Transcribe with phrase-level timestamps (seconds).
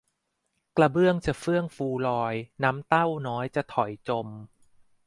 [0.77, 4.27] กระเบื้องจะเฟื่องฟูลอย น้ำเต้าน้อยจะถอยจม